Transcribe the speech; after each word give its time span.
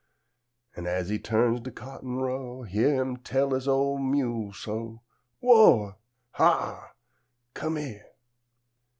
An' 0.75 0.87
as 0.87 1.11
'e 1.11 1.19
tu'ns 1.19 1.61
de 1.61 1.69
cotton 1.69 2.15
row, 2.15 2.63
Hyah 2.63 3.01
'im 3.01 3.17
tell 3.17 3.53
'is 3.53 3.67
ol' 3.67 3.99
mule 3.99 4.51
so; 4.51 5.03
"Whoa! 5.41 5.97
Har! 6.31 6.95
Come'ere!" 7.53 8.07